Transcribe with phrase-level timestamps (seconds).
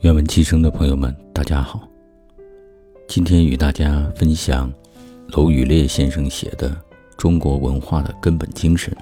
[0.00, 1.88] 愿闻其声的朋友们，大家好。
[3.08, 4.72] 今天与大家分享
[5.30, 6.70] 楼宇烈先生写的
[7.16, 8.94] 《中国文化的根本精神》。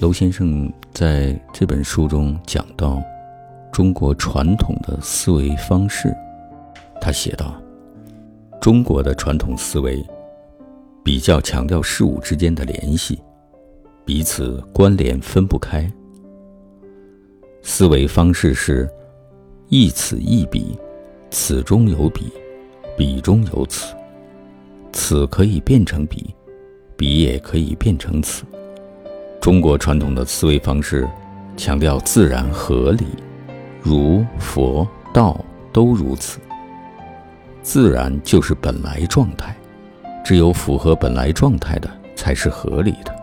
[0.00, 3.02] 楼先生在这本书中讲到
[3.72, 6.14] 中国传统的思维方式，
[7.00, 7.60] 他写道
[8.60, 10.04] ：“中国的传统思维
[11.02, 13.18] 比较强调事物之间的联系，
[14.08, 15.86] 彼此关联分不开。
[17.60, 18.88] 思维方式是。”
[19.68, 20.78] 一此一彼，
[21.30, 22.32] 此中有彼，
[22.96, 23.94] 彼中有此，
[24.94, 26.34] 此可以变成彼，
[26.96, 28.44] 彼也可以变成此。
[29.42, 31.06] 中国传统的思维方式
[31.54, 33.04] 强调自然合理，
[33.82, 35.38] 儒、佛、道
[35.70, 36.38] 都如此。
[37.60, 39.54] 自然就是本来状态，
[40.24, 43.14] 只有符合本来状态的才是合理的，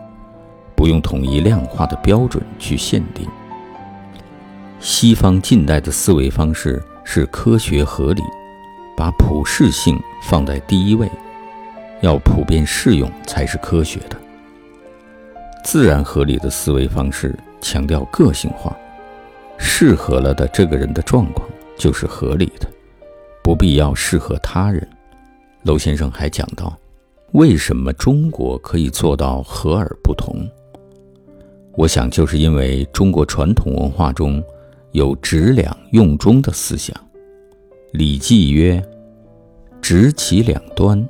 [0.86, 3.26] 用统一量化的标准去限定。
[4.78, 8.22] 西方近代的思维方式是科学合理，
[8.96, 11.10] 把普适性放在第一位，
[12.02, 14.16] 要普遍适用才是科学的。
[15.64, 18.76] 自然合理的思维方式强调个性化，
[19.58, 22.68] 适合了的这个人的状况就是合理的，
[23.42, 24.86] 不必要适合他人。
[25.62, 26.78] 娄先生还讲到，
[27.32, 30.48] 为什么中国可以做到和而不同？
[31.76, 34.42] 我想就是因为中国传统文化中。
[34.92, 36.96] 有执两用中的思想，
[37.92, 38.82] 《礼记》曰
[39.82, 41.06] ：“执其两端，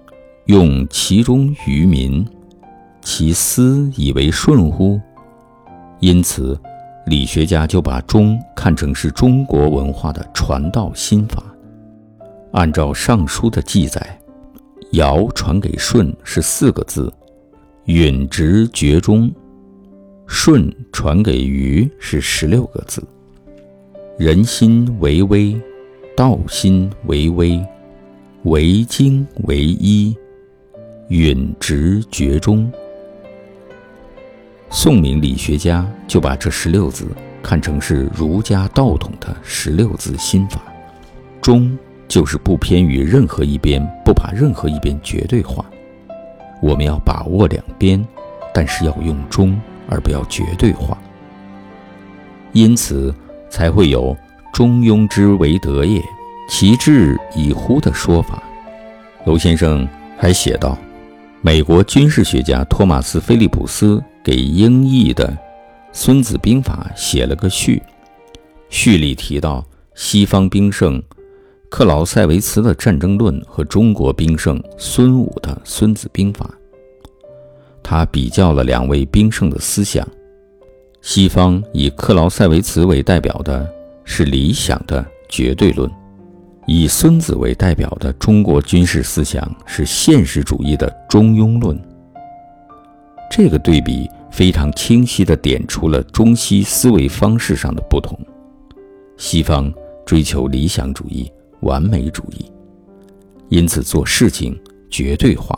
[0.47, 2.27] 用其中于民，
[3.01, 5.01] 其斯以为顺乎？”
[6.01, 6.59] 因此，
[7.07, 11.45] 理学家就把中看成是中国文化的传道心法。
[12.55, 14.19] 按照《尚书》的记载，
[14.93, 17.13] 尧传给舜是四个字
[17.87, 19.33] ：“允直厥中”，
[20.29, 23.03] 舜传给禹是十六个字。
[24.19, 25.55] 人心为微，
[26.17, 27.65] 道心为微，
[28.45, 30.17] 为精为一，
[31.09, 32.71] 允直厥中。
[34.71, 37.07] 宋明理学家就把这十六字
[37.43, 40.61] 看成是儒家道统的十六字心法，
[41.41, 45.65] 中就是不偏于任何一边，不把任何一边绝对化。
[46.63, 48.05] 我们要把握两边，
[48.53, 50.97] 但是要用中，而不要绝对化。
[52.53, 53.15] 因此。
[53.49, 54.15] 才会有
[54.53, 56.03] “中庸之为德也，
[56.49, 58.43] 其志以乎”的说法。
[59.25, 59.89] 娄先生
[60.19, 60.77] 还写道
[61.41, 65.29] ：“美国军事学家托马斯·菲利普斯给英译的
[65.93, 67.83] 《孙子兵法》写了个序，
[68.69, 69.65] 序里提到
[69.95, 71.03] 西方兵圣
[71.71, 76.45] 克劳塞维茨的战争论和中国兵圣孙武的《孙子兵法》，
[77.89, 80.05] 他比较了两位兵圣的思想。”
[81.01, 83.65] 西方以克劳塞维茨为代表的
[84.03, 85.89] 是理想的绝对论，
[86.67, 91.81] 以孙子为代表的中国军事思想是现实主义的中庸论。
[93.31, 98.19] 这个对比非常清晰地点出了中西思维方式上的不同。
[99.17, 99.73] 西方
[100.05, 101.31] 追求理想主义、
[101.61, 102.51] 完美主义，
[103.49, 104.59] 因此做事情
[104.91, 105.57] 绝对化，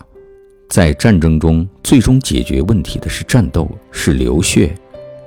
[0.69, 4.75] 在战争中最终解决问题的是战斗，是流血。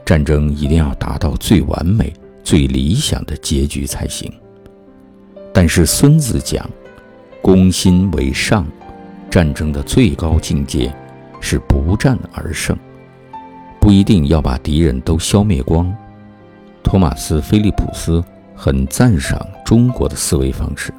[0.05, 2.13] 战争一定要达到最完美、
[2.43, 4.31] 最理想的结局才行。
[5.51, 6.69] 但是孙子讲，
[7.41, 8.67] 攻心为上，
[9.31, 10.93] 战争的最高境界
[11.39, 12.77] 是不战而胜，
[13.79, 15.91] 不一定要把敌人都消灭光。
[16.83, 18.23] 托马斯·菲利普斯
[18.55, 20.93] 很赞赏中国的思维方式，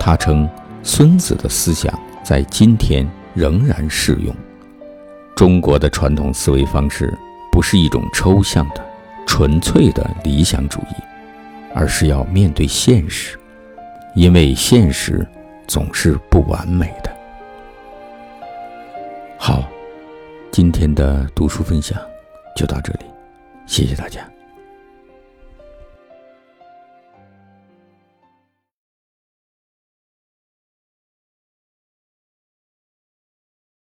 [0.00, 0.48] 他称
[0.82, 4.34] 孙子的思想在今天仍然适用。
[5.36, 7.16] 中国的传统思维方式。
[7.50, 8.86] 不是一种抽象的、
[9.26, 10.94] 纯粹的理想主义，
[11.74, 13.36] 而是要面对现实，
[14.14, 15.26] 因为现实
[15.66, 17.10] 总是不完美的。
[19.36, 19.64] 好，
[20.52, 21.98] 今天的读书分享
[22.54, 23.06] 就到这里，
[23.66, 24.20] 谢谢大家。